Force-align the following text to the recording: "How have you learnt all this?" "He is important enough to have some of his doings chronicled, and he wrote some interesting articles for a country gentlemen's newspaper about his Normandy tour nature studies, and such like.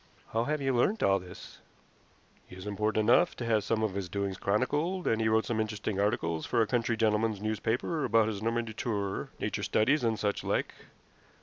"How 0.33 0.45
have 0.45 0.63
you 0.63 0.75
learnt 0.75 1.03
all 1.03 1.19
this?" 1.19 1.59
"He 2.47 2.55
is 2.55 2.65
important 2.65 3.07
enough 3.07 3.35
to 3.35 3.45
have 3.45 3.63
some 3.63 3.83
of 3.83 3.93
his 3.93 4.09
doings 4.09 4.35
chronicled, 4.39 5.05
and 5.05 5.21
he 5.21 5.27
wrote 5.29 5.45
some 5.45 5.59
interesting 5.59 5.99
articles 5.99 6.43
for 6.47 6.59
a 6.59 6.65
country 6.65 6.97
gentlemen's 6.97 7.39
newspaper 7.39 8.03
about 8.03 8.27
his 8.27 8.41
Normandy 8.41 8.73
tour 8.73 9.29
nature 9.39 9.61
studies, 9.61 10.03
and 10.03 10.17
such 10.17 10.43
like. 10.43 10.73